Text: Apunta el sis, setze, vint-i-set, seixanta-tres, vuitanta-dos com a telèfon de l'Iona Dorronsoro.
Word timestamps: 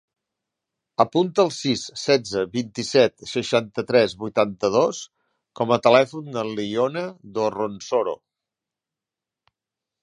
Apunta 1.03 1.43
el 1.47 1.51
sis, 1.57 1.83
setze, 2.03 2.43
vint-i-set, 2.55 3.13
seixanta-tres, 3.33 4.17
vuitanta-dos 4.25 5.03
com 5.61 5.75
a 5.77 5.81
telèfon 5.89 6.33
de 6.39 6.45
l'Iona 6.53 7.07
Dorronsoro. 7.39 8.17